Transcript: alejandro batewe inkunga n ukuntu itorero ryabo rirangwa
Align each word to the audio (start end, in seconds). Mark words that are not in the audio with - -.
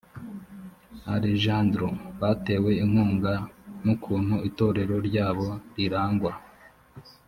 alejandro 1.13 1.87
batewe 2.19 2.71
inkunga 2.83 3.33
n 3.83 3.85
ukuntu 3.95 4.35
itorero 4.49 4.95
ryabo 5.07 5.47
rirangwa 5.75 6.33